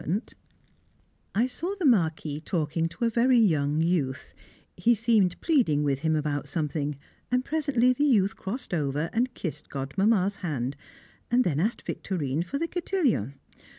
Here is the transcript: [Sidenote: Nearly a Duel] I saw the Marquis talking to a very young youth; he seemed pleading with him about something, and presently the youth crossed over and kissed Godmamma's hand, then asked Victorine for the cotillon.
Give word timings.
[Sidenote: 0.01 0.15
Nearly 0.15 0.21
a 0.21 1.37
Duel] 1.37 1.43
I 1.43 1.45
saw 1.45 1.75
the 1.77 1.85
Marquis 1.85 2.41
talking 2.41 2.89
to 2.89 3.05
a 3.05 3.09
very 3.11 3.37
young 3.37 3.83
youth; 3.83 4.33
he 4.75 4.95
seemed 4.95 5.39
pleading 5.41 5.83
with 5.83 5.99
him 5.99 6.15
about 6.15 6.47
something, 6.47 6.97
and 7.29 7.45
presently 7.45 7.93
the 7.93 8.05
youth 8.05 8.35
crossed 8.35 8.73
over 8.73 9.11
and 9.13 9.35
kissed 9.35 9.69
Godmamma's 9.69 10.37
hand, 10.37 10.75
then 11.29 11.59
asked 11.59 11.83
Victorine 11.85 12.41
for 12.41 12.57
the 12.57 12.67
cotillon. 12.67 13.35